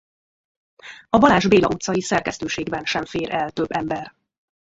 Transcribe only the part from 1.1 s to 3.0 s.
Balázs Béla utcai szerkesztőségben